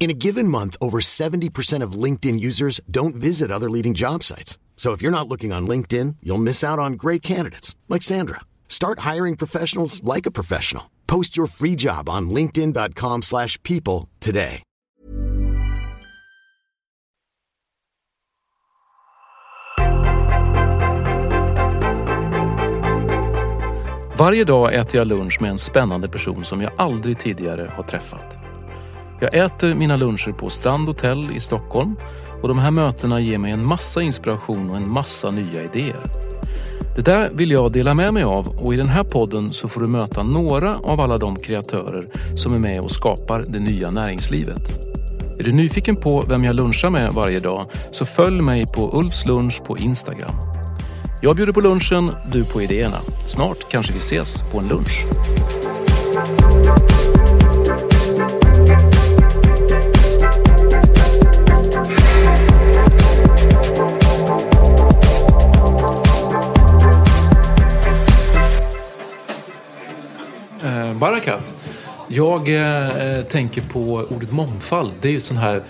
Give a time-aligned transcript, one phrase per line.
[0.00, 4.58] In a given month, over 70% of LinkedIn users don't visit other leading job sites.
[4.76, 8.40] So if you're not looking on LinkedIn, you'll miss out on great candidates like Sandra.
[8.66, 10.84] Start hiring professionals like a professional.
[11.06, 14.62] Post your free job on linkedin.com/people today.
[24.16, 28.49] Varje dag äter jag lunch med en spännande person som jag aldrig tidigare har träffat.
[29.22, 31.96] Jag äter mina luncher på Strand Hotel i Stockholm
[32.42, 36.00] och de här mötena ger mig en massa inspiration och en massa nya idéer.
[36.96, 39.80] Det där vill jag dela med mig av och i den här podden så får
[39.80, 44.62] du möta några av alla de kreatörer som är med och skapar det nya näringslivet.
[45.38, 49.26] Är du nyfiken på vem jag lunchar med varje dag så följ mig på Ulfs
[49.26, 50.34] lunch på Instagram.
[51.22, 52.98] Jag bjuder på lunchen, du på idéerna.
[53.26, 55.06] Snart kanske vi ses på en lunch.
[71.00, 71.54] Barakat,
[72.08, 74.92] jag eh, tänker på ordet mångfald.
[75.00, 75.62] Det är ju ett sånt här,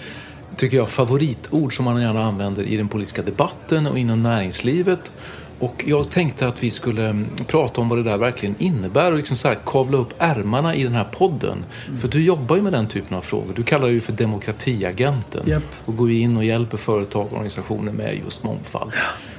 [0.56, 5.12] tycker jag, favoritord som man gärna använder i den politiska debatten och inom näringslivet.
[5.58, 9.16] Och jag tänkte att vi skulle mm, prata om vad det där verkligen innebär och
[9.16, 11.64] liksom så här kavla upp ärmarna i den här podden.
[12.00, 13.52] För du jobbar ju med den typen av frågor.
[13.56, 15.42] Du kallar det ju för demokratiagenten.
[15.46, 15.62] Japp.
[15.84, 18.92] Och går in och hjälper företag och organisationer med just mångfald.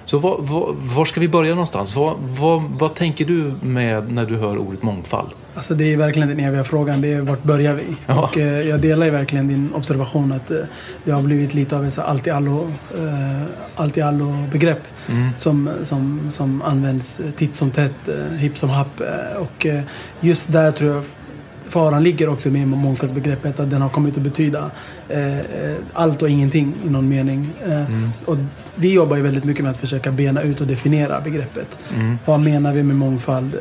[0.05, 1.95] Så var, var, var ska vi börja någonstans?
[1.95, 5.29] Vad, vad, vad tänker du med när du hör ordet mångfald?
[5.55, 7.01] Alltså det är verkligen den eviga frågan.
[7.01, 7.83] Det är vart börjar vi?
[8.07, 8.21] Ja.
[8.21, 10.57] Och eh, jag delar ju verkligen din observation att eh,
[11.03, 13.43] det har blivit lite av ett allt i allo, eh,
[13.75, 14.81] allt i allo begrepp
[15.37, 19.01] som, som, som används titt som tätt, eh, hipp som happ.
[19.01, 19.81] Eh, och eh,
[20.19, 21.03] just där tror jag
[21.69, 24.71] faran ligger också med mångfaldsbegreppet att den har kommit att betyda
[25.93, 27.49] allt och ingenting i någon mening.
[27.65, 27.85] Eh,
[28.25, 28.37] och
[28.75, 31.79] vi jobbar ju väldigt mycket med att försöka bena ut och definiera begreppet.
[32.25, 33.55] Vad menar vi med mångfald?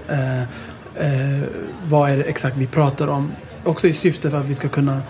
[1.00, 1.42] Eh,
[1.88, 3.32] vad är det exakt vi pratar om?
[3.64, 5.02] Också i syfte för att vi ska kunna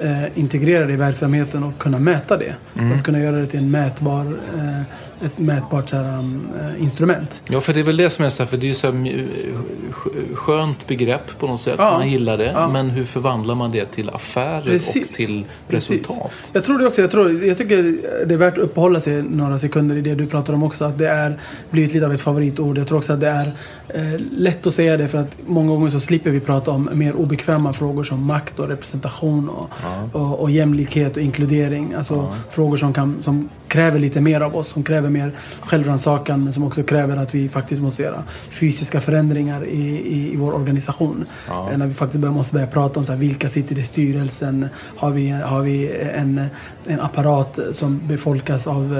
[0.00, 2.54] eh, integrera det i verksamheten och kunna mäta det.
[2.74, 4.82] För att kunna göra det till en mätbar, eh,
[5.24, 7.42] ett mätbart så här, um, eh, instrument.
[7.46, 8.86] Ja, för det är väl det som är så här, för det är ju så
[8.86, 11.74] här sk- skönt begrepp på något sätt.
[11.78, 11.98] Ja.
[11.98, 12.44] Man gillar det.
[12.52, 12.68] Ja.
[12.68, 15.08] Men hur förvandlar man det till affärer Precis.
[15.08, 15.90] och till Precis.
[15.90, 16.30] resultat?
[16.52, 17.00] Jag tror det också.
[17.00, 17.82] Jag, tror, jag tycker
[18.26, 20.84] det är värt att uppehålla sig några sekunder i det du pratar om också.
[20.84, 21.40] Att det är
[21.70, 22.78] blivit lite av ett favoritord.
[22.78, 23.52] Jag tror också att det är
[23.88, 27.12] eh, lätt att säga det för att många gånger så slipper vi prata om mer
[27.16, 29.70] obekväma frågor som makt och representation och,
[30.12, 31.94] och, och jämlikhet och inkludering.
[31.94, 34.68] Alltså frågor som, kan, som kräver lite mer av oss.
[34.68, 39.64] Som kräver mer självrannsakan men som också kräver att vi faktiskt måste göra fysiska förändringar
[39.64, 41.26] i, i, i vår organisation.
[41.72, 44.68] Eh, När vi faktiskt börjar, måste börja prata om så här, vilka sitter i styrelsen.
[44.96, 46.40] Har vi, har vi en,
[46.86, 48.98] en apparat som befolkas av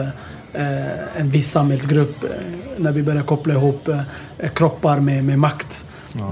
[0.52, 2.24] eh, en viss samhällsgrupp.
[2.24, 2.30] Eh,
[2.76, 5.82] När vi börjar koppla ihop eh, kroppar med, med makt.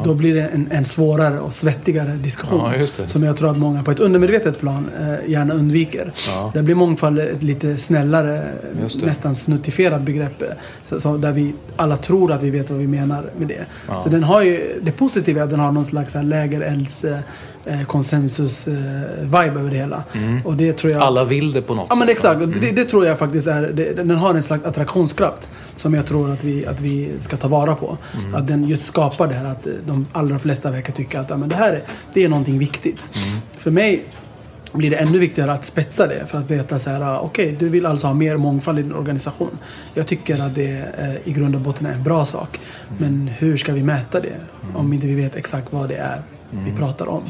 [0.04, 2.72] Då blir det en, en svårare och svettigare diskussion.
[2.78, 2.86] Ja.
[3.06, 6.12] Som jag tror att många på ett undermedvetet plan eh, gärna undviker.
[6.28, 6.50] Ja.
[6.54, 8.42] Där blir mångfald ett lite snällare,
[9.02, 10.42] nästan snuttifierat begrepp.
[10.42, 10.48] eh,
[10.88, 13.66] Så, så, där vi alla tror att vi vet vad vi menar med det.
[14.02, 17.04] Så den har ju, det positiva är att den har någon slags lägerelds
[17.66, 18.74] eh, eh, konsensus eh,
[19.32, 20.04] över det hela.
[20.44, 21.02] Och det tror jag...
[21.02, 22.16] Alla vill det på något Ja men sätt.
[22.16, 22.40] exakt.
[22.40, 25.50] Det, det tror jag faktiskt är, det, den har en slags attraktionskraft.
[25.76, 27.98] Som jag tror att vi, att vi ska ta vara på.
[28.34, 31.36] Att den just skapar det här att eh, de allra flesta verkar tycka att ja,
[31.36, 31.82] men det här är,
[32.12, 33.04] det är någonting viktigt.
[33.58, 34.04] För mig
[34.72, 37.68] blir det ännu viktigare att spetsa det för att veta så här, ah, okej, du
[37.68, 39.58] vill alltså ha mer mångfald i din organisation.
[39.94, 40.84] Jag tycker att det
[41.24, 42.60] i grund och botten är en bra sak.
[42.98, 44.36] Men hur ska vi mäta det?
[44.74, 47.22] Om inte vi vet exakt vad det är vi pratar om.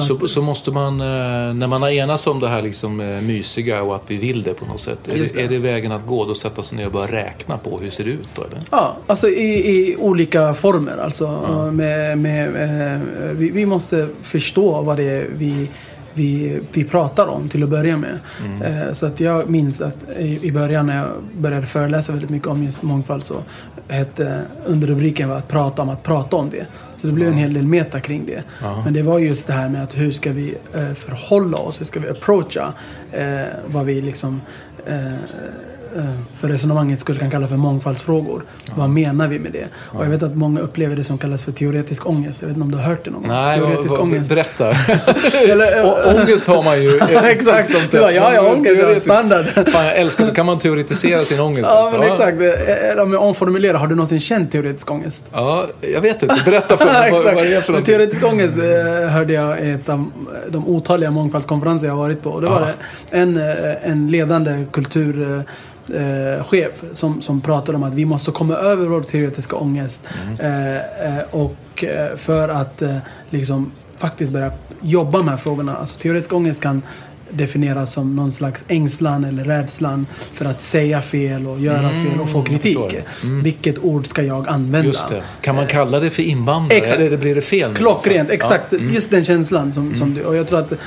[0.00, 3.82] Så, Så, måste man, eh, när man har enats om det här liksom eh, mysiga
[3.82, 5.08] och att vi vill det på något sätt.
[5.08, 5.44] Är det, det.
[5.44, 6.24] är det vägen att gå?
[6.24, 8.62] Då sätta sig ner och börja räkna på hur det ser ut då eller?
[8.70, 10.96] Ja, alltså i, i olika former.
[10.96, 11.26] Alltså,
[11.72, 12.48] med, med,
[12.94, 13.00] eh,
[13.32, 15.68] vi, vi måste förstå vad det är vi,
[16.14, 18.18] vi, vi pratar om till att börja med.
[18.64, 21.08] Eh, så att jag minns att i, i början när jag
[21.40, 23.42] började föreläsa väldigt mycket om just mångfald så
[23.88, 26.66] hette underrubriken var att prata om att prata om det.
[27.00, 28.42] Så det blev en hel del meta kring det.
[28.84, 31.86] Men det var just det här med att hur ska vi eh, förhålla oss, hur
[31.86, 32.72] ska vi approacha
[33.12, 34.40] eh, vad vi liksom
[34.86, 35.12] eh,
[36.40, 38.42] för resonemanget skulle kan kalla för mångfaldsfrågor.
[38.74, 39.64] Vad menar vi med det?
[39.74, 42.36] Och jag vet att många upplever det som kallas för teoretisk ångest.
[42.40, 43.30] Jag vet inte om du har hört det någon gång?
[43.30, 44.28] Nej, vad, teoretisk vad, ångest.
[44.28, 44.70] berätta.
[45.48, 47.00] Eller, Å- ångest har man ju.
[47.12, 47.68] Ja, exakt.
[47.70, 49.04] Som ja, ja, ångest är teoretiskt.
[49.06, 49.44] standard.
[49.72, 50.34] Fan, jag älskar det.
[50.34, 51.68] Kan man teoretisera sin ångest?
[51.70, 51.98] Ja, alltså?
[51.98, 52.40] men exakt.
[52.96, 55.24] Eh, Om jag omformulerar, har du någonsin känt teoretisk ångest?
[55.32, 56.42] Ja, jag vet inte.
[56.44, 57.10] Berätta för mig.
[57.12, 57.94] vad, vad är det för någonting?
[57.94, 60.04] teoretisk ångest eh, hörde jag i ett av
[60.48, 62.30] de otaliga mångfaldskonferenser jag har varit på.
[62.30, 62.66] Och det var Ja.
[63.18, 65.44] en, eh, en ledande kulturchef
[65.90, 70.00] eh, chef som, som pratade om att vi måste komma över vår teoretiska ångest.
[70.22, 70.40] Mm.
[70.40, 72.82] Eh, eh, och eh, för att
[73.30, 75.76] liksom faktiskt börja jobba med de här frågorna.
[75.76, 76.82] Alltså teoretisk ångest kan
[77.30, 82.30] definieras som någon slags ängslan eller rädslan för att säga fel och göra fel och
[82.30, 82.78] få kritik.
[83.22, 83.42] Mm.
[83.42, 84.86] Vilket ord ska jag använda?
[84.86, 85.22] Just det.
[85.40, 86.78] Kan man kalla det för invandrare?
[86.78, 87.00] Exakt.
[87.00, 87.74] Eller blir det fel?
[87.74, 88.72] Klockrent, exakt.
[88.72, 88.94] Mm.
[88.94, 90.24] Just den känslan som, som du.
[90.24, 90.78] Och jag tror att eh,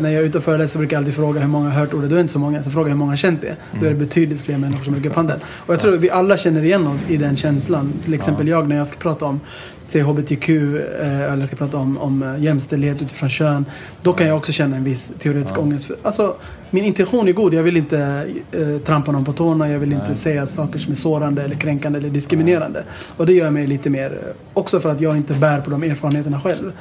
[0.00, 2.10] när jag är ute och föreläser brukar jag alltid fråga hur många har hört ordet.
[2.10, 2.64] Då är det inte så många.
[2.64, 3.56] Så frågar jag hur många har känt det.
[3.80, 5.40] Då är det betydligt fler människor som räcker upp handen.
[5.46, 7.92] Och jag tror att vi alla känner igen oss i den känslan.
[8.04, 9.40] Till exempel jag när jag ska prata om
[9.90, 13.64] säg HBTQ eh, eller ska prata om, om eh, jämställdhet utifrån kön.
[14.02, 15.86] Då kan jag också känna en viss teoretisk ångest.
[15.86, 16.36] För, alltså,
[16.70, 17.54] min intention är god.
[17.54, 19.68] Jag vill inte eh, trampa någon på tårna.
[19.68, 22.84] Jag vill inte säga saker som är sårande eller kränkande eller diskriminerande.
[23.16, 25.82] Och det gör mig lite mer, eh, också för att jag inte bär på de
[25.82, 26.72] erfarenheterna själv.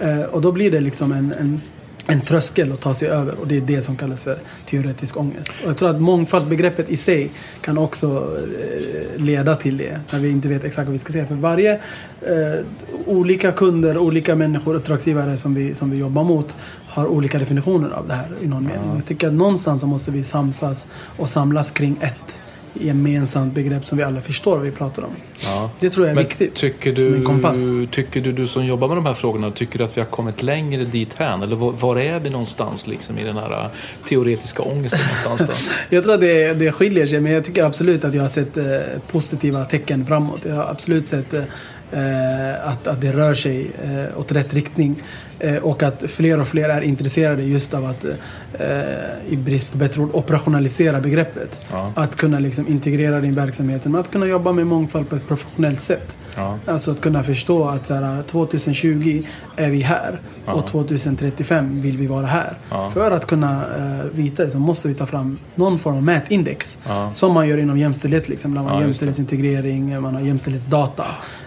[0.00, 1.60] Eh, och då blir det liksom en, en,
[2.06, 5.48] en tröskel att ta sig över och det är det som kallas för teoretisk ångest.
[5.62, 7.30] Och jag tror att mångfaldsbegreppet i sig
[7.60, 10.00] kan också eh, leda till det.
[10.12, 11.26] När vi inte vet exakt vad vi ska säga.
[11.26, 12.66] För varje eh,
[13.06, 16.56] olika kunder, olika människor, uppdragsgivare som vi, som vi jobbar mot
[16.88, 18.90] har olika definitioner av det här i någon mening.
[18.94, 20.86] Jag tycker att någonstans så måste vi samsas
[21.16, 22.38] och samlas kring ett
[22.74, 25.12] gemensamt begrepp som vi alla förstår vad vi pratar om.
[25.40, 25.70] Ja.
[25.80, 26.54] Det tror jag är Men viktigt.
[26.54, 27.56] Tycker som en kompass.
[27.56, 30.08] du, tycker du, du som jobbar med de här frågorna, tycker du att vi har
[30.08, 31.42] kommit längre dit hän?
[31.42, 33.66] Eller var, var är vi någonstans liksom, i den här uh,
[34.04, 35.70] teoretiska ångesten någonstans?
[35.90, 38.56] Jag tror att det, det skiljer sig, men jag tycker absolut att jag har sett
[38.56, 38.64] eh,
[39.12, 40.40] positiva tecken framåt.
[40.44, 45.02] Jag har absolut sett eh, att, att det rör sig eh, åt rätt riktning.
[45.44, 49.78] Eh, och att fler och fler är intresserade just av att, eh, i brist på
[49.78, 51.66] bättre ord, operationalisera begreppet.
[51.72, 51.92] Ja.
[51.94, 55.28] Att kunna liksom integrera det i verksamheten, men att kunna jobba med mångfald på ett
[55.28, 56.16] professionellt sätt.
[56.36, 56.58] Ja.
[56.66, 59.22] Alltså att kunna förstå att här, 2020
[59.56, 62.56] är vi här och 2035 vill vi vara här.
[62.70, 62.90] Ja.
[62.90, 66.76] För att kunna eh, vita det så måste vi ta fram någon form av mätindex.
[66.86, 67.10] Ja.
[67.14, 68.62] Som man gör inom jämställdhet till exempel.
[68.62, 71.06] Man har Ja, jämställdhetsintegrering, man har jämställdhetsdata.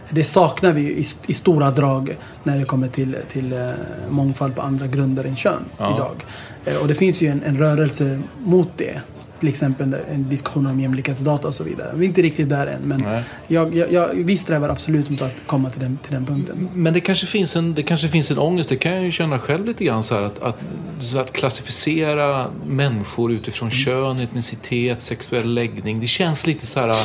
[0.10, 3.70] Det saknar vi i, i stora drag när det kommer till, till eh,
[4.10, 5.96] mångfald på andra grunder än kön Ja.
[5.96, 6.26] idag.
[6.66, 9.02] Eh, och det finns ju en, en rörelse mot det.
[9.40, 11.92] Till exempel en diskussion om jämlikhetsdata och så vidare.
[11.96, 15.34] Vi är inte riktigt där än men jag, jag, jag, vi strävar absolut mot att
[15.46, 16.70] komma till den, till den punkten.
[16.74, 19.40] Men det kanske, finns en, det kanske finns en ångest, det kan jag ju känna
[19.40, 20.58] själv lite grann så här att, att,
[21.00, 26.00] så att klassificera människor utifrån kön, etnicitet, sexuell läggning.
[26.00, 26.96] Det känns lite så här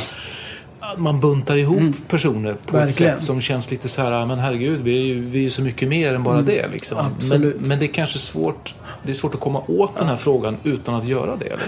[0.91, 2.85] att man buntar ihop personer på Mm.
[2.87, 3.13] Verkligen.
[3.13, 5.49] ett sätt som känns lite så här, men herregud, vi är ju, vi är ju
[5.49, 6.97] så mycket mer än bara det liksom.
[7.29, 7.53] Men, Mm.
[7.59, 10.95] Men det är kanske svårt, det är svårt att komma åt den här frågan utan
[10.95, 11.65] att göra det, eller?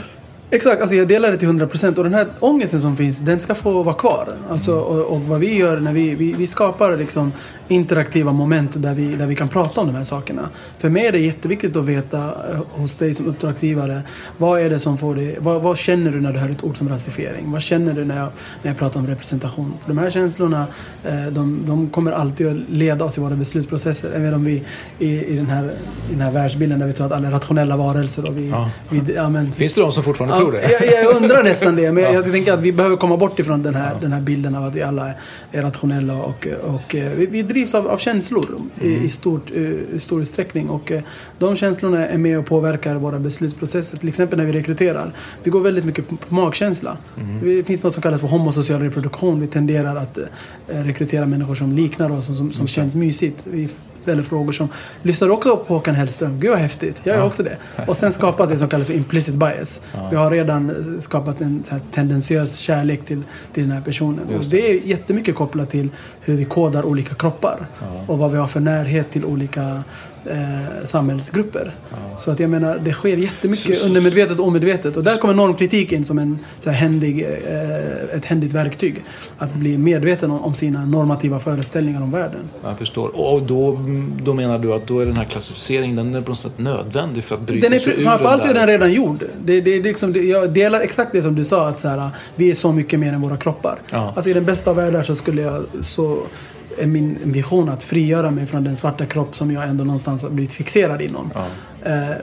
[0.50, 3.56] Exakt, alltså jag delar det till 100% och den här ångesten som finns den ska
[3.56, 4.28] få vara kvar.
[4.50, 4.84] Alltså, Mm.
[4.84, 7.32] och, och vad vi gör när vi, vi, vi skapar liksom
[7.68, 10.50] interaktiva moment där vi, där vi kan prata om de här sakerna.
[10.80, 14.02] För mig är det jätteviktigt att veta eh, hos dig som uppdragsgivare
[14.38, 16.78] vad är det som får dig, vad, vad känner du när du hör ett ord
[16.78, 17.52] som rasifiering?
[17.52, 18.30] Vad känner du när jag,
[18.62, 19.74] när jag pratar om representation?
[19.82, 20.68] För de här känslorna
[21.04, 24.12] eh, de, de kommer alltid att leda oss i våra beslutsprocesser.
[24.12, 24.64] Även om vi
[25.00, 25.64] i, i, den här,
[26.10, 28.70] i den här världsbilden där vi tror att alla är rationella varelser och vi, Ja.
[28.90, 30.72] vi ja, men, Finns det de som fortfarande Ja, tror det?
[30.72, 31.92] Jag, jag undrar nästan det.
[31.92, 32.14] Men Ja.
[32.14, 34.76] jag tänker att vi behöver komma bort ifrån den här, den här bilden av att
[34.76, 35.16] vi alla är,
[35.52, 38.46] är rationella och, och eh, vi, vi drivs av, av känslor
[38.82, 39.04] i, Mm.
[39.06, 39.62] i, stort, eh,
[39.96, 40.70] i stor utsträckning.
[40.70, 41.02] Och eh,
[41.40, 43.98] de känslorna är med och påverkar våra beslutsprocesser.
[43.98, 45.12] Till exempel när vi rekryterar.
[45.44, 46.98] Vi går väldigt mycket på, på magkänsla.
[47.18, 47.58] Mm.
[47.58, 49.40] Det finns något som kallas för homosocial reproduktion.
[49.40, 50.24] Vi tenderar att eh,
[50.68, 53.38] rekrytera människor som liknar oss och som, som känns mysigt.
[53.44, 53.70] Vi
[54.06, 54.70] ställer frågor som
[55.02, 56.40] Lyssnar också på Håkan Hellström?
[56.40, 57.02] Gud vad häftigt.
[57.04, 57.58] Jag gör också det.
[57.88, 59.82] Och sen skapas det som kallas för implicit bias.
[60.10, 64.28] Vi har redan eh, skapat en här tendensiös kärlek till, till den här personen.
[64.28, 65.90] Och Just det är jättemycket kopplat till
[66.22, 67.68] hur vi kodar olika kroppar.
[68.08, 69.84] Och vad vi har för närhet till olika
[70.30, 71.76] eh, samhällsgrupper.
[72.18, 74.98] Så att jag menar, det sker jättemycket undermedvetet och omedvetet.
[74.98, 79.04] Och där kommer normkritik in som en så här, händig, eh, ett händigt verktyg.
[79.38, 82.50] Att bli medveten om, om sina normativa föreställningar om världen.
[82.64, 83.20] Jag förstår.
[83.20, 83.80] Och då,
[84.24, 87.24] då menar du att då är den här klassificeringen den är på något sätt nödvändig
[87.24, 88.68] för att bryta Den är, sig ur framförallt så den är där.
[88.68, 89.24] den redan gjord.
[89.46, 91.88] Det, det, det är liksom, det, jag delar exakt det som du sa, att så
[91.88, 93.78] här, vi är så mycket mer än våra kroppar.
[93.92, 94.14] Ja.
[94.16, 96.20] Alltså i den bästa av världar så skulle jag så
[96.65, 100.30] är min vision att frigöra mig från den svarta kropp som jag ändå någonstans har
[100.30, 101.32] blivit fixerad inom.
[101.36, 101.46] Ja.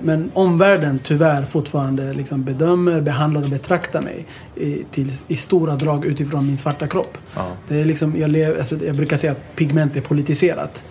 [0.00, 4.26] Men omvärlden tyvärr fortfarande liksom bedömer, behandlar och betraktar mig
[4.57, 7.19] i, till, i stora drag utifrån min svarta kropp.
[7.69, 10.83] Det är liksom, jag, lev, alltså, jag brukar säga att pigment är politiserat.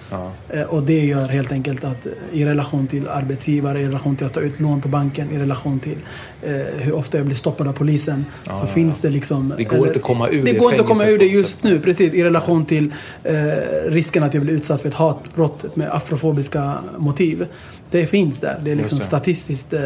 [0.50, 4.28] Eh, Och det gör helt enkelt att eh, i relation till arbetsgivare, i relation till
[4.28, 5.98] att ta ut lån på banken, i relation till
[6.42, 8.26] eh, hur ofta jag blir stoppad av polisen.
[8.62, 9.54] så finns det liksom...
[9.58, 11.64] Det går inte att komma ur det det går inte att komma ur det just
[11.64, 12.14] nu, precis.
[12.14, 13.34] I relation till eh,
[13.88, 17.46] risken att jag blir utsatt för ett hatbrott med afrofobiska motiv.
[17.92, 18.60] Det finns där.
[18.64, 19.06] Det är liksom det.
[19.06, 19.80] statistiskt eh,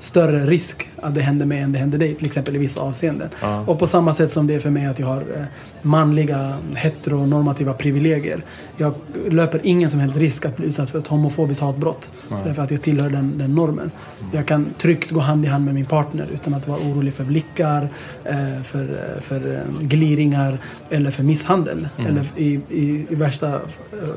[0.00, 2.14] större risk att det händer mig än det händer dig.
[2.14, 3.28] Till exempel i vissa avseenden.
[3.66, 5.44] Och på samma sätt som det är för mig att jag har eh,
[5.82, 8.44] manliga heteronormativa privilegier.
[8.76, 8.94] Jag
[9.28, 12.10] löper ingen som helst risk att bli utsatt för ett homofobiskt hatbrott.
[12.44, 13.90] Därför att jag tillhör den, den normen.
[14.32, 17.24] Jag kan tryggt gå hand i hand med min partner utan att vara orolig för
[17.24, 17.88] blickar,
[18.24, 20.58] eh, för, eh, för eh, gliringar
[20.90, 21.88] eller för misshandel.
[22.08, 23.60] Eller i, i, i värsta eh,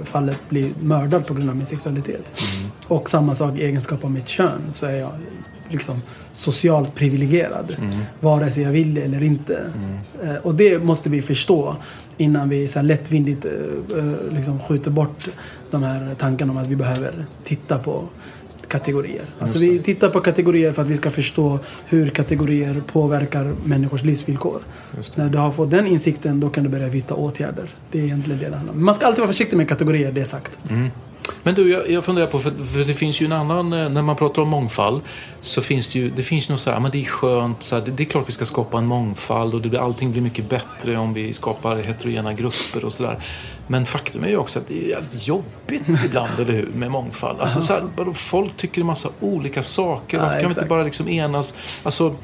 [0.03, 2.25] fallet bli mördad på grund av min sexualitet.
[2.87, 5.11] Och samma sak i egenskap av mitt kön så är jag
[5.69, 6.01] liksom
[6.33, 7.75] socialt privilegierad.
[8.19, 9.71] Vare sig jag vill det eller inte.
[10.23, 11.75] Eh, och det måste vi förstå
[12.17, 13.51] innan vi så lättvindigt eh,
[13.97, 15.27] eh, liksom skjuter bort
[15.71, 18.03] de här tankarna om att vi behöver titta på
[18.67, 19.25] kategorier.
[19.39, 24.61] Alltså vi tittar på kategorier för att vi ska förstå hur kategorier påverkar människors livsvillkor.
[25.15, 27.69] När du har fått den insikten då kan du börja vidta åtgärder.
[27.91, 28.85] Det är egentligen det det handlar om.
[28.85, 30.59] Man ska alltid vara försiktig med kategorier, det är sagt.
[31.43, 34.01] Men du, jag, jag funderar på, för, för det finns ju en annan, eh, när
[34.01, 35.01] man pratar om mångfald
[35.41, 37.75] så finns det ju, det finns ju något så här, men det är skönt, så
[37.75, 40.49] här, det, det är klart vi ska skapa en mångfald och det, allting blir mycket
[40.49, 43.23] bättre om vi skapar heterogena grupper och sådär.
[43.67, 47.39] Men faktum är ju också att det är jävligt jobbigt ibland, eller hur, med mångfald.
[47.41, 51.07] Alltså så här, folk tycker en massa olika saker, varför kan vi inte bara liksom
[51.07, 51.53] enas?
[51.83, 52.15] Alltså,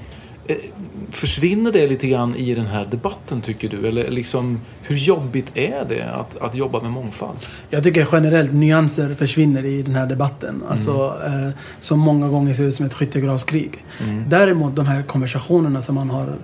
[1.11, 3.87] försvinner det lite grann i den här debatten tycker du?
[3.87, 7.37] Eller liksom, hur jobbigt är det att, att jobba med mångfald?
[7.69, 10.63] Jag tycker generellt nyanser försvinner i den här debatten.
[10.69, 13.85] Alltså, eh, som många gånger ser ut som ett skyttegravskrig.
[14.27, 16.35] Däremot de här konversationerna som man har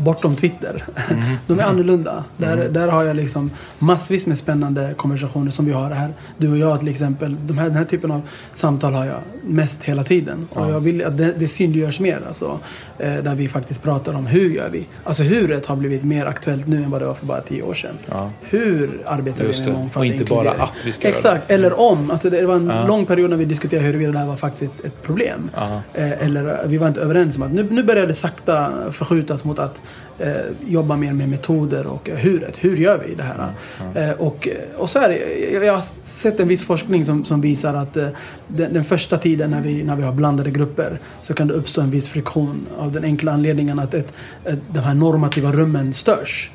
[0.00, 0.84] bortom Twitter.
[1.46, 2.24] de är annorlunda.
[2.36, 6.10] Där, där har jag liksom massvis med spännande konversationer som vi har här.
[6.38, 7.36] Du och jag till exempel.
[7.46, 8.22] De här, den här typen av
[8.54, 10.48] samtal har jag mest hela tiden.
[10.50, 12.20] Och jag vill att det, det synliggörs mer.
[12.28, 12.58] Alltså,
[12.98, 14.86] eh, där vi faktiskt pratar om hur gör vi.
[15.04, 17.74] Alltså huret har blivit mer aktuellt nu än vad det var för bara tio år
[17.74, 17.94] sedan.
[18.40, 21.80] Hur arbetar Just vi med mångfald Och inte bara att vi ska göra Exakt, eller
[21.80, 22.10] om.
[22.10, 25.02] Alltså det var en lång period när vi diskuterade huruvida det här var faktiskt ett
[25.02, 25.50] problem.
[25.94, 29.44] Eh, eller eh, vi var inte överens om att nu, nu börjar det sakta förskjutas
[29.44, 29.80] mot att
[30.18, 30.28] eh,
[30.66, 32.56] jobba mer med metoder och eh, huret.
[32.64, 33.52] Hur gör vi det här?
[33.94, 37.74] Eh, och, och så är det, jag, har sett en viss forskning som, som visar
[37.74, 38.08] att eh,
[38.48, 41.80] den, den första tiden när vi, när vi har blandade grupper så kan det uppstå
[41.80, 44.12] en viss friktion av den enkla anledningen att ett,
[44.44, 46.50] ett, de här normativa rummen störs.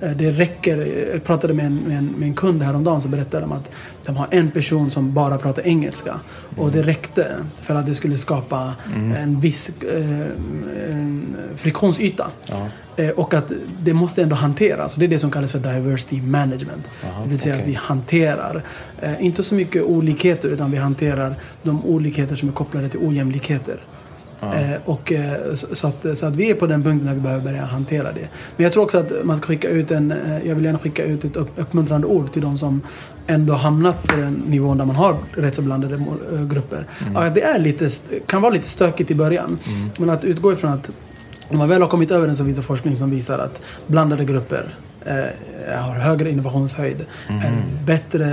[0.00, 3.44] Eh, det räcker, jag pratade med en, med, en, med en kund häromdagen som berättade
[3.44, 3.70] om att
[4.06, 6.20] de har en person som bara pratar engelska.
[6.56, 7.26] Och det räckte
[7.62, 8.74] för att det skulle skapa
[9.16, 10.26] en viss eh,
[11.56, 12.30] friktionsyta.
[12.48, 12.66] Eh,
[13.16, 14.94] och att det måste ändå hanteras.
[14.94, 16.88] Det är det som kallas för diversity management.
[17.22, 17.62] det vill säga okej.
[17.62, 18.62] att vi hanterar,
[19.02, 23.76] eh, inte så mycket olikheter utan vi hanterar de olikheter som är kopplade till ojämlikheter.
[24.42, 27.44] Eh, och, eh, så, att, så att vi är på den punkten när vi behöver
[27.44, 28.28] börja hantera det.
[28.56, 31.04] Men jag tror också att man ska skicka ut en, eh, jag vill gärna skicka
[31.04, 32.80] ut ett upp, uppmuntrande ord till de som
[33.26, 36.84] ändå hamnat på den nivån där man har rätt så blandade eh, grupper.
[37.14, 37.90] Ja, det är lite,
[38.26, 39.58] kan vara lite stökigt i början.
[39.98, 40.90] Men att utgå ifrån att
[41.50, 44.64] om man väl har kommit över en så visar forskning som visar att blandade grupper
[45.06, 48.24] eh, har högre innovationshöjd, är bättre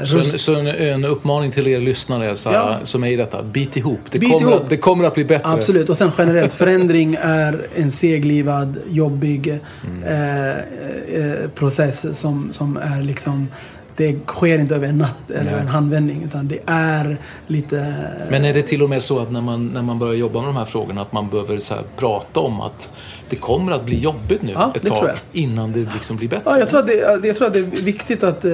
[0.00, 2.78] eh, Så, en, så en, en uppmaning till er lyssnare så här, Ja.
[2.82, 3.42] som är i detta.
[3.42, 4.00] Bit ihop.
[4.10, 4.62] Det, Bit kommer, ihop.
[4.62, 5.48] Att, det kommer att bli bättre.
[5.48, 5.90] Absolut.
[5.90, 9.48] Och sen generellt, förändring är en seglivad, jobbig
[10.06, 13.48] eh, eh, process som, som är liksom
[13.96, 15.60] det sker inte över en natt eller Nej.
[15.60, 17.96] en handvändning utan det är lite...
[18.30, 20.48] Men är det till och med så att när man, när man börjar jobba med
[20.48, 22.92] de här frågorna att man behöver så prata om att
[23.30, 26.42] det kommer att bli jobbigt nu Ja, ett tag innan det liksom blir bättre?
[26.44, 28.52] Ja, jag tror, att det, jag tror att det är viktigt att, eh,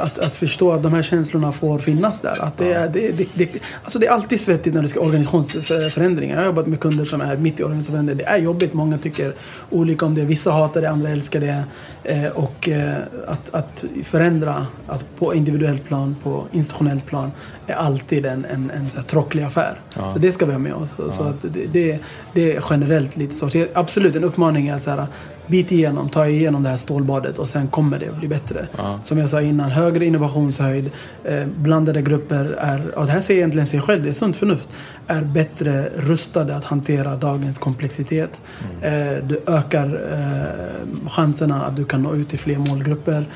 [0.00, 2.42] att, att förstå att de här känslorna får finnas där.
[2.44, 3.48] Att det, är, det, det, det,
[3.84, 6.34] alltså det är alltid svettigt när du ska organisationsförändringar.
[6.34, 8.18] Jag har jobbat med kunder som är mitt i organisationsförändringar.
[8.18, 8.72] Det är jobbigt.
[8.72, 9.32] Många tycker
[9.70, 10.24] olika om det.
[10.24, 11.64] Vissa hatar det, andra älskar det.
[12.04, 12.94] Eh, och eh,
[13.26, 17.32] att, att förändra alltså på individuellt plan, på institutionellt plan,
[17.66, 19.80] är alltid en, en, en så här tråkig affär.
[20.12, 20.90] Så det ska vi ha med oss.
[21.16, 21.36] Så att
[21.72, 21.98] det,
[22.32, 23.50] det, är generellt lite så.
[23.50, 23.68] så jag-
[24.12, 25.06] ut en uppmaning är att så här,
[25.46, 28.66] bit igenom, ta igenom det här stålbadet och sen kommer det att bli bättre.
[29.04, 30.90] Som jag sa innan, högre innovationshöjd,
[31.24, 34.68] eh, blandade grupper är, och det här säger egentligen sig själv, det är sunt förnuft,
[35.06, 38.40] är bättre rustade att hantera dagens komplexitet.
[38.82, 38.92] Eh,
[39.24, 43.28] du ökar eh, chanserna att du kan nå ut till fler målgrupper.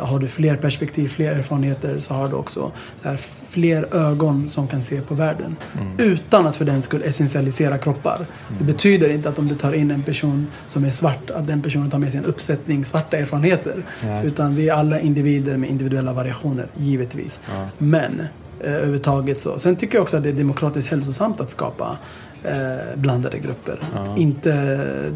[0.00, 4.68] Har du fler perspektiv, fler erfarenheter så har du också så här, fler ögon som
[4.68, 5.56] kan se på världen.
[5.98, 8.26] Utan att för den skull essentialisera kroppar.
[8.58, 11.62] Det betyder inte att om du tar in en person som är svart, att den
[11.62, 13.82] personen tar med sig en uppsättning svarta erfarenheter.
[14.24, 17.40] Utan vi är alla individer med individuella variationer, givetvis.
[17.78, 18.22] Men
[18.60, 19.58] eh, överhuvudtaget så.
[19.58, 21.98] Sen tycker jag också att det är demokratiskt hälsosamt att skapa
[22.44, 23.78] eh, blandade grupper.
[23.94, 24.52] Att Inte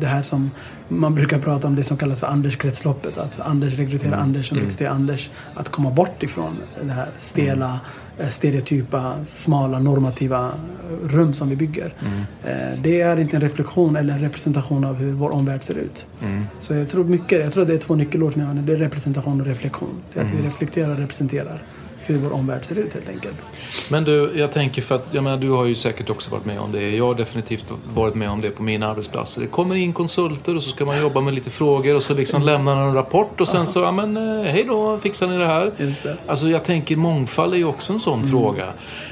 [0.00, 0.50] det här som
[0.90, 3.18] man brukar prata om, det som kallas för Anders-kretsloppet.
[3.18, 5.30] Att Anders rekryterar Anders som rekryterar Anders.
[5.54, 7.80] Att komma bort ifrån det här stela,
[8.18, 10.52] eh, stereotypa, smala, normativa
[11.02, 11.94] rum som vi bygger.
[12.44, 16.04] Eh, det är inte en reflektion eller en representation av hur vår omvärld ser ut.
[16.60, 18.62] Så jag tror mycket, jag tror det är två nyckelord använder.
[18.62, 19.94] Det är representation och reflektion.
[20.12, 21.62] Det är att vi reflekterar och representerar
[22.12, 23.36] hur vår omvärld ser ut helt enkelt.
[23.90, 26.60] Men du, jag tänker för att jag menar, du har ju säkert också varit med
[26.60, 26.96] om det.
[26.96, 27.64] Jag har definitivt
[27.94, 29.40] varit med om det på mina arbetsplatser.
[29.40, 32.42] Det kommer in konsulter och så ska man jobba med lite frågor och så liksom
[32.42, 35.46] lämnar man en rapport och sen så, ja men eh, hej då, fixar ni det
[35.46, 35.72] här?
[35.76, 36.16] Just det.
[36.26, 38.66] Alltså jag tänker mångfald är ju också en sån fråga.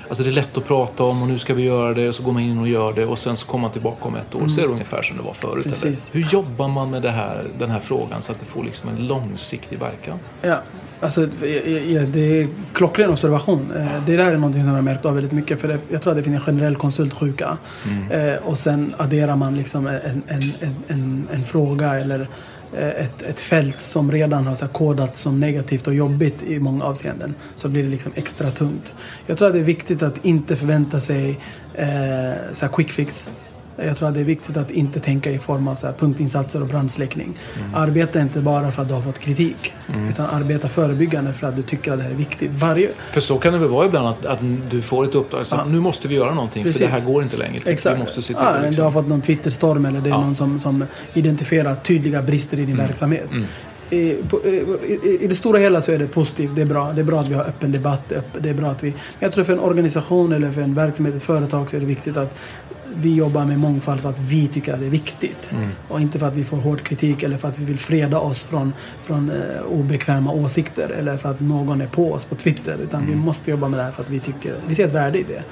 [0.08, 2.22] Alltså det är lätt att prata om och nu ska vi göra det och så
[2.22, 4.48] går man in och gör det och sen så kommer man tillbaka om ett år
[4.48, 5.82] så är det ungefär som det var förut.
[5.82, 5.96] Eller?
[6.12, 9.78] Hur jobbar man med här, den här frågan så att det får liksom en långsiktig
[9.78, 10.18] verkan?
[10.42, 10.56] Ja,
[11.00, 13.72] alltså det är klockren observation.
[13.76, 15.60] Eh, Det där är någonting som jag har märkt av väldigt mycket.
[15.60, 17.58] För det, jag tror att det finns en generell konsultsjuka.
[18.10, 22.20] Eh, och sen adderar man liksom en, en, en, en, en fråga eller
[22.76, 26.84] eh, ett, ett fält som redan har så kodats som negativt och jobbigt i många
[26.84, 27.34] avseenden.
[27.56, 28.94] Så blir det liksom extra tungt.
[29.26, 31.38] Jag tror att det är viktigt att inte förvänta sig
[31.74, 31.86] eh,
[32.54, 33.24] så quick fix.
[33.82, 36.68] Jag tror att det är viktigt att inte tänka i form av så punktinsatser och
[36.68, 37.38] brandsläckning.
[37.74, 39.74] Arbeta inte bara för att du har fått kritik.
[40.10, 42.50] Utan arbeta förebyggande för att du tycker att det här är viktigt.
[42.52, 44.38] Varje, För så kan det väl vara ibland att, att
[44.70, 45.46] du får ett uppdrag.
[45.46, 46.80] Så, Nu måste vi göra någonting Precis.
[46.80, 47.58] för det här går inte längre.
[47.66, 47.96] Exakt.
[47.96, 48.84] Vi måste till ja, att Du liksom...
[48.84, 50.20] har fått någon Twitterstorm eller det är Ja.
[50.20, 53.28] någon som, som identifierar tydliga brister i din verksamhet.
[53.90, 54.66] I, på, i,
[55.02, 56.50] i, I det stora hela så är det positivt.
[56.54, 56.92] Det är bra.
[56.92, 58.12] Det är bra att vi har öppen debatt.
[58.38, 58.94] Det är bra att vi...
[59.20, 62.16] Jag tror för en organisation eller för en verksamhet, ett företag så är det viktigt
[62.16, 62.38] att
[63.00, 65.52] vi jobbar med mångfald för att vi tycker att det är viktigt.
[65.88, 68.44] Och inte för att vi får hård kritik eller för att vi vill freda oss
[68.44, 70.90] från, från eh, obekväma åsikter.
[70.90, 72.78] Eller för att någon är på oss på Twitter.
[72.82, 74.54] Utan vi måste jobba med det här för att vi tycker...
[74.68, 75.42] Vi ser ett värde i det.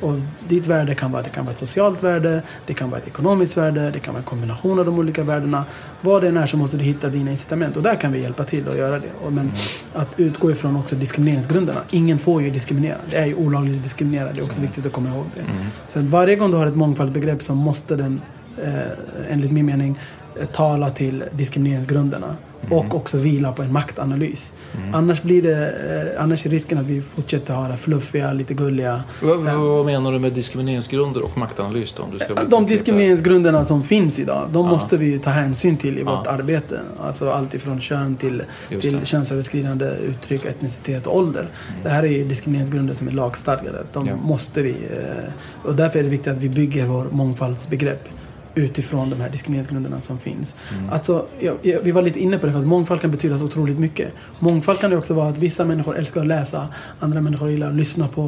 [0.00, 0.14] Och
[0.48, 3.56] ditt värde kan vara, det kan vara ett socialt värde, det kan vara ett ekonomiskt
[3.56, 5.64] värde, det kan vara en kombination av de olika värdena.
[6.00, 8.44] Vad det än är så måste du hitta dina incitament och där kan vi hjälpa
[8.44, 9.10] till att göra det.
[9.24, 9.52] Och men
[9.94, 11.80] att utgå ifrån också diskrimineringsgrunderna.
[11.90, 12.96] Ingen får ju diskriminera.
[13.10, 14.32] Det är ju olagligt att diskriminera.
[14.32, 15.42] Det är också viktigt att komma ihåg det.
[15.88, 18.20] Så att varje gång du har ett mångfaldsbegrepp så måste den,
[18.62, 18.72] eh,
[19.32, 19.98] enligt min mening,
[20.40, 22.36] eh, tala till diskrimineringsgrunderna.
[22.70, 24.52] Och också vila på en maktanalys.
[24.94, 25.66] Annars, blir det,
[26.16, 29.02] eh, annars är risken att vi fortsätter ha det fluffiga, lite gulliga.
[29.22, 32.02] Vad, vad, vad menar du med diskrimineringsgrunder och maktanalys då?
[32.02, 36.26] Om vara De diskrimineringsgrunderna som finns idag, de måste vi ta hänsyn till i vårt
[36.26, 36.80] arbete.
[37.00, 38.42] Alltså allt ifrån kön till,
[38.80, 41.48] till könsöverskridande uttryck, etnicitet och ålder.
[41.82, 43.78] Det här är diskrimineringsgrunder som är lagstadgade.
[43.92, 44.16] De Ja.
[44.16, 44.70] måste vi...
[44.70, 45.32] eh,
[45.64, 48.08] Och därför är det viktigt att vi bygger vår mångfaldsbegrepp
[48.56, 50.56] utifrån de här diskrimineringsgrunderna som finns.
[50.78, 50.90] Mm.
[50.90, 53.44] Alltså, jag, jag, vi var lite inne på det, för att mångfald kan betyda så
[53.44, 54.12] otroligt mycket.
[54.38, 56.68] Mångfald kan det också vara att vissa människor älskar att läsa,
[57.00, 58.22] andra människor gillar att lyssna på,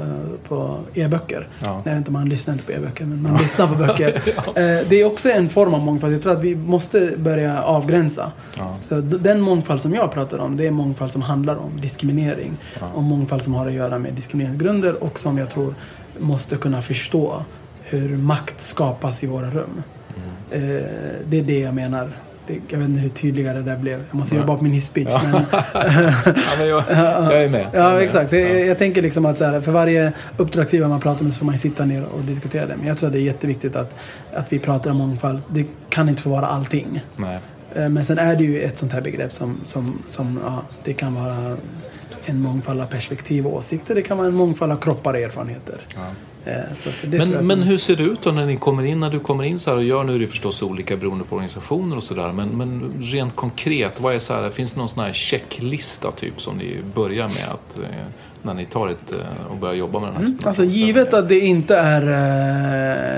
[0.00, 1.48] eh, på e-böcker.
[1.64, 1.82] Ja.
[1.84, 4.22] Vet inte, man lyssnar inte på e-böcker, men man lyssnar på böcker.
[4.54, 6.14] Eh, Det är också en form av mångfald.
[6.14, 8.32] Jag tror att vi måste börja avgränsa.
[8.56, 8.76] Ja.
[8.82, 12.56] Så den mångfald som jag pratar om, det är mångfald som handlar om diskriminering.
[12.94, 15.74] Och mångfald som har att göra med diskrimineringsgrunder och som jag tror
[16.18, 17.44] måste kunna förstå
[17.96, 19.82] hur makt skapas i våra rum.
[20.50, 20.60] Eh,
[21.28, 22.10] Det är det jag menar.
[22.46, 24.00] Det, jag vet inte hur tydligare det där blev.
[24.10, 25.12] Jag måste jobba på min hisspitch.
[25.32, 25.62] Men, Ja,
[26.58, 27.66] men jag, jag är med.
[27.72, 28.02] Jag är Ja, med.
[28.02, 28.30] exakt.
[28.30, 31.46] Så jag, jag tänker liksom att här, för varje uppdragsgivare man pratar med så får
[31.46, 32.76] man sitta ner och diskutera det.
[32.76, 33.94] Men jag tror att det är jätteviktigt att,
[34.34, 35.40] att vi pratar om mångfald.
[35.48, 37.00] Det kan inte få vara allting.
[37.16, 37.38] Nej.
[37.74, 40.92] Eh, Men sen är det ju ett sånt här begrepp som, som, som ja, det
[40.92, 41.56] kan vara
[42.24, 43.94] en mångfald av perspektiv och åsikter.
[43.94, 45.80] Det kan vara en mångfald av kroppar och erfarenheter.
[45.96, 46.02] Eh,
[46.44, 49.00] Jag Men, men hur ser det ut då när ni kommer in?
[49.00, 51.34] När du kommer in så här och gör, nu är det förstås olika beroende på
[51.34, 52.32] organisationer och sådär.
[52.32, 56.40] Men, men rent konkret, vad är så här, finns det någon sån här checklista typ
[56.40, 58.06] som ni börjar med att eh,
[58.42, 61.28] när ni tar ett eh, och börjar jobba med den här av Alltså givet att
[61.28, 62.02] det inte är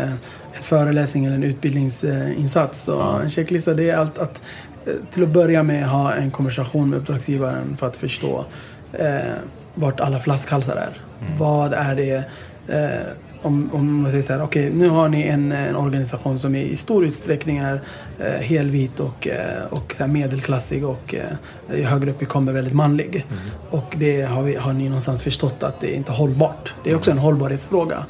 [0.04, 0.10] eh,
[0.52, 2.84] en föreläsning eller en utbildningsinsats.
[2.84, 4.42] Så en checklista det är allt att
[4.86, 8.44] eh, till att börja med ha en konversation med uppdragsgivaren för att förstå
[8.92, 9.34] eh,
[9.74, 11.00] vart alla flaskhalsar är.
[11.38, 12.24] Vad är det
[12.68, 16.54] eh, om, om man säger så här, okej nu har ni en, en organisation som
[16.54, 17.80] i stor utsträckning är
[18.18, 23.26] eh, helvit och, eh, och så medelklassig och eh, högre upp vi kommer väldigt manlig.
[23.70, 26.74] Och det har, vi, har ni någonstans förstått att det är inte hållbart.
[26.84, 28.06] Det är också en hållbarhetsfråga.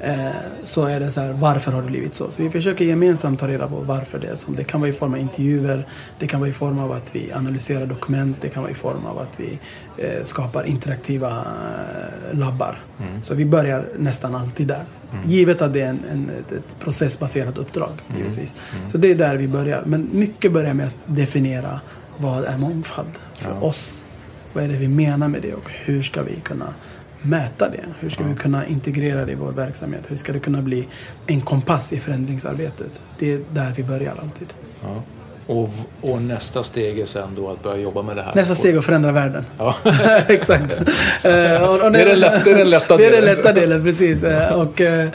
[0.00, 0.26] Eh,
[0.64, 2.24] så är det så här, varför har det blivit så?
[2.30, 4.50] Så vi försöker gemensamt ta reda på varför det är så.
[4.50, 5.86] Det kan vara i form av intervjuer,
[6.18, 9.06] det kan vara i form av att vi analyserar dokument, det kan vara i form
[9.06, 9.58] av att vi
[9.96, 12.80] eh, skapar interaktiva eh, labbar.
[13.22, 14.84] Så vi börjar nästan alltid där.
[15.24, 17.92] Givet att det är en, en, ett, processbaserat uppdrag.
[18.16, 18.54] Givetvis.
[18.92, 19.82] Så det är där vi börjar.
[19.86, 21.80] Men mycket börjar med att definiera
[22.16, 24.02] vad är mångfald för oss.
[24.52, 26.74] Vad är det vi menar med det och hur ska vi kunna
[27.22, 27.84] mäta det?
[28.00, 30.04] Hur ska vi kunna integrera det i vår verksamhet?
[30.08, 30.88] Hur ska det kunna bli
[31.26, 33.00] en kompass i förändringsarbetet?
[33.18, 34.54] Det är där vi börjar alltid.
[34.82, 35.02] Ja.
[35.46, 38.34] Och, och nästa steg är sen då att börja jobba med det här.
[38.34, 39.44] Nästa steg är att förändra världen.
[39.58, 39.74] Ja.
[40.28, 40.72] Exakt.
[41.24, 43.36] Eh, och- och Det är den lätt- det är den lätta Det är den delen.
[43.36, 44.22] lätta delen, precis.
[44.22, 45.08] Eh, Och, eh,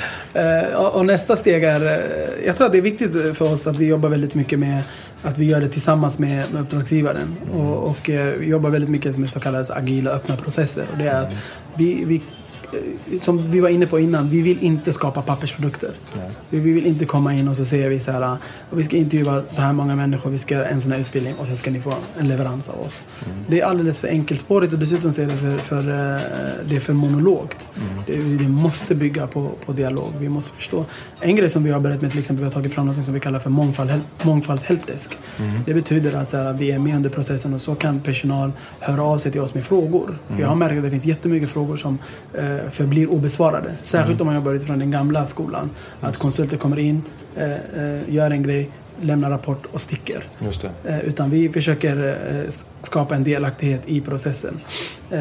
[0.76, 2.02] och, och nästa steg är...
[2.46, 4.82] Jag tror att det är viktigt för oss att vi jobbar väldigt mycket med
[5.24, 7.36] att vi gör det tillsammans med, med uppdragsgivaren.
[7.54, 10.86] Och, och vi jobbar väldigt mycket med så kallade agila öppna processer.
[10.92, 11.34] Och det är att
[11.76, 12.22] vi, vi
[13.22, 15.90] som vi var inne på innan, vi vill inte skapa pappersprodukter.
[16.50, 18.38] Vi vi vill inte komma in och så säger vi så här,
[18.70, 21.48] vi ska intervjua så här många människor, vi ska göra en sån här utbildning och
[21.48, 23.06] sen ska ni få en leverans av oss.
[23.48, 26.22] Det är alldeles för enkelspårigt och dessutom så är det för, för, eh,
[26.66, 27.70] det är för monologt.
[28.08, 30.12] Det, det måste bygga på, på dialog.
[30.20, 30.86] Vi måste förstå.
[31.20, 33.14] En grej som vi har börjat med till exempel, vi har tagit fram något som
[33.14, 35.18] vi kallar för mångfald, mångfalds helpdesk.
[35.66, 39.18] Det betyder att här, vi är med under processen och så kan personal höra av
[39.18, 40.18] sig till oss med frågor.
[40.28, 42.00] För jag har märkt att det finns jättemycket frågor som
[42.34, 43.76] eh, förblir obesvarade.
[43.84, 45.70] Särskilt om man jobbar utifrån den gamla skolan.
[46.02, 47.02] Att konsulter kommer in,
[47.36, 48.70] eh, eh, gör en grej,
[49.02, 50.24] lämnar rapport och sticker.
[50.84, 52.16] Eh, Utan vi försöker
[52.82, 54.60] skapa en delaktighet i processen.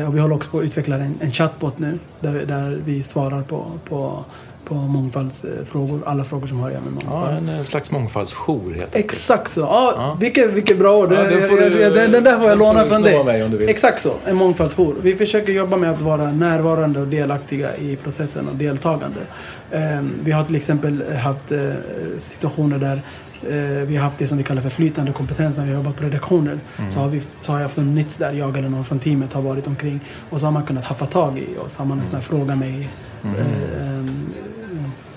[0.08, 1.98] Och vi håller också på att utveckla en, en chatbot nu.
[2.20, 4.24] Där vi, där vi svarar på, på,
[4.64, 6.00] på mångfaldsfrågor.
[6.06, 7.36] Alla frågor som har att göra med Ja, mångfald.
[7.36, 8.94] en, en slags mångfaldsjour helt enkelt.
[9.12, 9.60] Exakt så.
[9.60, 11.12] Ja, Vilket, vilket bra ord.
[11.12, 13.70] Ja, den den, där får jag låna från dig.
[13.70, 14.12] Exakt så.
[14.26, 14.94] En mångfaldsjour.
[15.02, 19.20] Vi försöker jobba med att vara närvarande och delaktiga i processen och deltagande.
[19.72, 21.58] Ehm, Vi har till exempel haft eh,
[22.18, 23.02] situationer där
[23.42, 25.96] eh, vi har haft det som vi kallar för flytande kompetens när vi har jobbat
[25.96, 26.58] på redaktioner.
[26.78, 26.90] Mm.
[26.92, 29.66] Så, har vi, så har jag funnits där, jag eller någon från teamet har varit
[29.66, 30.00] omkring.
[30.30, 31.76] Och så har man kunnat haffa tag i oss.
[31.76, 32.88] Har man en sån här fråga mig
[33.24, 34.32] ehm,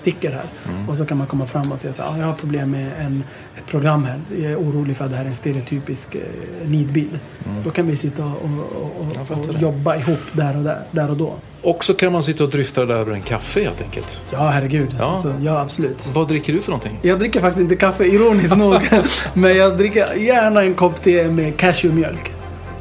[0.04, 0.44] sticker här.
[0.88, 3.24] Och så kan man komma fram och säga så här, jag har problem med en,
[3.56, 4.20] ett program här.
[4.42, 6.20] Jag är orolig för att det här är en stereotypisk eh,
[6.68, 7.18] nidbild.
[7.64, 11.16] Då kan vi sitta och, och, och, och jobba ihop där och, där, där och
[11.16, 11.34] då.
[11.62, 14.22] Och så kan man sitta och dryfta det där över en kaffe helt enkelt.
[14.32, 14.96] Ja, herregud.
[14.98, 15.20] Ja.
[15.22, 15.98] Så, ja, absolut.
[16.12, 16.98] Vad dricker du för någonting?
[17.02, 18.74] Jag dricker faktiskt inte kaffe, ironiskt nog.
[19.34, 22.33] Men jag dricker gärna en kopp te med cashewmjölk.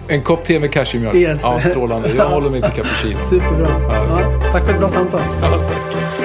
[0.07, 1.15] En kopp te med cashewnmjölk?
[1.15, 1.39] Yes.
[1.43, 2.09] Ja, strålande.
[2.17, 3.19] Jag håller mig till cappuccino.
[3.29, 3.67] Superbra.
[3.87, 4.21] Ja.
[4.21, 5.21] Ja, tack för ett bra samtal.
[5.41, 6.22] Ja, tack.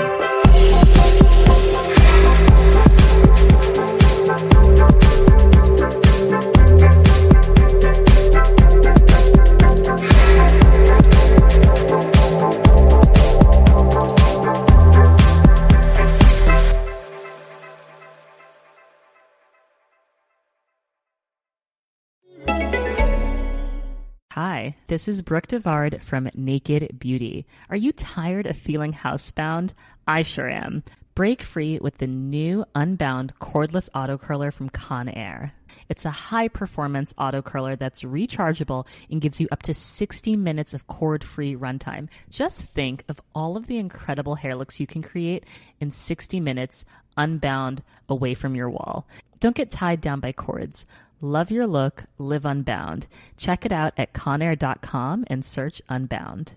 [24.40, 27.44] Hi, this is Brooke Devard from Naked Beauty.
[27.70, 29.72] Are you tired of feeling housebound?
[30.06, 30.84] I sure am.
[31.16, 35.50] Break free with the new Unbound cordless auto curler from Conair.
[35.88, 40.72] It's a high performance auto curler that's rechargeable and gives you up to 60 minutes
[40.72, 42.08] of cord free runtime.
[42.30, 45.46] Just think of all of the incredible hair looks you can create
[45.80, 46.84] in 60 minutes
[47.16, 49.08] unbound away from your wall.
[49.40, 50.86] Don't get tied down by cords.
[51.20, 53.08] Love your look, live unbound.
[53.36, 56.52] Check it out at conair.com and search Unbound.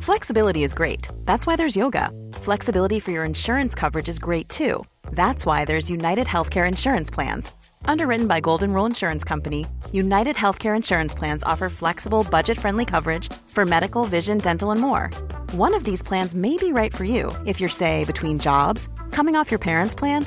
[0.00, 1.08] Flexibility is great.
[1.24, 2.10] That's why there's yoga.
[2.34, 4.84] Flexibility for your insurance coverage is great too.
[5.12, 7.52] That's why there's United Healthcare Insurance Plans.
[7.84, 13.32] Underwritten by Golden Rule Insurance Company, United Healthcare Insurance Plans offer flexible, budget friendly coverage
[13.48, 15.10] for medical, vision, dental, and more.
[15.52, 19.36] One of these plans may be right for you if you're, say, between jobs, coming
[19.36, 20.26] off your parents' plan,